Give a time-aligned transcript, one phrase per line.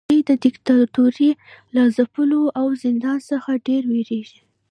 [0.09, 1.31] دوی د دیکتاتورۍ
[1.75, 4.39] له ځپلو او زندان څخه ډیر ویریږي.